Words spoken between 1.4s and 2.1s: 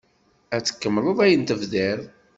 tebdiḍ?